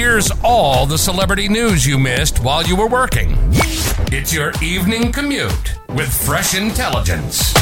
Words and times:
Here's 0.00 0.30
all 0.42 0.86
the 0.86 0.96
celebrity 0.96 1.46
news 1.46 1.86
you 1.86 1.98
missed 1.98 2.38
while 2.38 2.64
you 2.64 2.74
were 2.74 2.88
working. 2.88 3.36
It's 4.10 4.32
your 4.32 4.50
evening 4.62 5.12
commute 5.12 5.74
with 5.90 6.10
fresh 6.10 6.54
intelligence. 6.54 7.52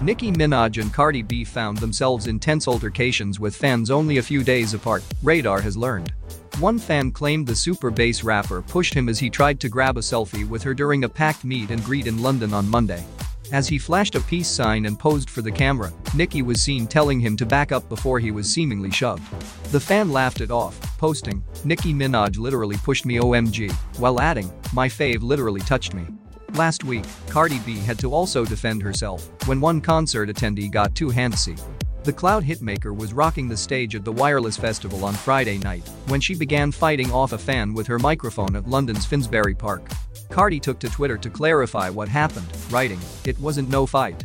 Nicki 0.00 0.32
Minaj 0.32 0.80
and 0.80 0.94
Cardi 0.94 1.20
B 1.20 1.44
found 1.44 1.76
themselves 1.76 2.26
in 2.26 2.38
tense 2.38 2.66
altercations 2.66 3.38
with 3.38 3.54
fans 3.54 3.90
only 3.90 4.16
a 4.16 4.22
few 4.22 4.42
days 4.42 4.72
apart, 4.72 5.04
Radar 5.22 5.60
has 5.60 5.76
learned. 5.76 6.14
One 6.58 6.78
fan 6.78 7.10
claimed 7.10 7.46
the 7.46 7.54
super 7.54 7.90
bass 7.90 8.24
rapper 8.24 8.62
pushed 8.62 8.94
him 8.94 9.10
as 9.10 9.18
he 9.18 9.28
tried 9.28 9.60
to 9.60 9.68
grab 9.68 9.98
a 9.98 10.00
selfie 10.00 10.48
with 10.48 10.62
her 10.62 10.72
during 10.72 11.04
a 11.04 11.08
packed 11.10 11.44
meet 11.44 11.70
and 11.70 11.84
greet 11.84 12.06
in 12.06 12.22
London 12.22 12.54
on 12.54 12.66
Monday. 12.66 13.04
As 13.52 13.68
he 13.68 13.78
flashed 13.78 14.16
a 14.16 14.20
peace 14.20 14.48
sign 14.48 14.86
and 14.86 14.98
posed 14.98 15.30
for 15.30 15.40
the 15.40 15.52
camera, 15.52 15.92
Nicki 16.14 16.42
was 16.42 16.60
seen 16.60 16.86
telling 16.86 17.20
him 17.20 17.36
to 17.36 17.46
back 17.46 17.70
up 17.70 17.88
before 17.88 18.18
he 18.18 18.30
was 18.30 18.50
seemingly 18.50 18.90
shoved. 18.90 19.22
The 19.70 19.80
fan 19.80 20.12
laughed 20.12 20.40
it 20.40 20.50
off, 20.50 20.78
posting, 20.98 21.44
Nicki 21.64 21.94
Minaj 21.94 22.38
literally 22.38 22.76
pushed 22.78 23.06
me 23.06 23.16
OMG, 23.16 23.70
while 23.98 24.20
adding, 24.20 24.52
my 24.72 24.88
fave 24.88 25.22
literally 25.22 25.60
touched 25.60 25.94
me. 25.94 26.06
Last 26.54 26.84
week, 26.84 27.04
Cardi 27.28 27.60
B 27.60 27.76
had 27.78 27.98
to 28.00 28.12
also 28.12 28.44
defend 28.44 28.82
herself 28.82 29.28
when 29.46 29.60
one 29.60 29.80
concert 29.80 30.28
attendee 30.28 30.70
got 30.70 30.94
too 30.94 31.08
handsy. 31.08 31.60
The 32.06 32.12
cloud 32.12 32.44
hitmaker 32.44 32.96
was 32.96 33.12
rocking 33.12 33.48
the 33.48 33.56
stage 33.56 33.96
at 33.96 34.04
the 34.04 34.12
Wireless 34.12 34.56
Festival 34.56 35.04
on 35.04 35.12
Friday 35.12 35.58
night 35.58 35.82
when 36.06 36.20
she 36.20 36.36
began 36.36 36.70
fighting 36.70 37.10
off 37.10 37.32
a 37.32 37.38
fan 37.38 37.74
with 37.74 37.88
her 37.88 37.98
microphone 37.98 38.54
at 38.54 38.68
London's 38.68 39.04
Finsbury 39.04 39.56
Park. 39.56 39.90
Cardi 40.30 40.60
took 40.60 40.78
to 40.78 40.88
Twitter 40.88 41.18
to 41.18 41.28
clarify 41.28 41.90
what 41.90 42.08
happened, 42.08 42.46
writing, 42.70 43.00
It 43.24 43.36
wasn't 43.40 43.70
no 43.70 43.86
fight. 43.86 44.24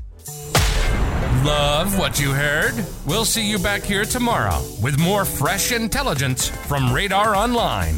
Love 1.43 1.97
what 1.97 2.19
you 2.19 2.29
heard? 2.29 2.85
We'll 3.07 3.25
see 3.25 3.49
you 3.49 3.57
back 3.57 3.81
here 3.81 4.05
tomorrow 4.05 4.61
with 4.83 4.99
more 4.99 5.25
fresh 5.25 5.71
intelligence 5.71 6.49
from 6.49 6.93
Radar 6.93 7.35
Online. 7.35 7.95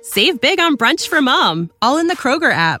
Save 0.00 0.40
big 0.40 0.60
on 0.60 0.78
brunch 0.78 1.08
for 1.08 1.20
mom, 1.20 1.70
all 1.82 1.98
in 1.98 2.06
the 2.06 2.16
Kroger 2.16 2.50
app. 2.50 2.80